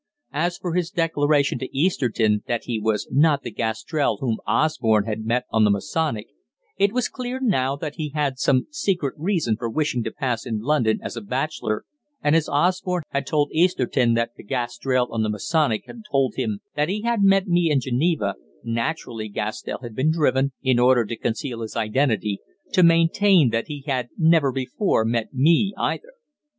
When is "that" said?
2.47-2.63, 7.75-7.97, 14.15-14.31, 16.75-16.89, 23.51-23.67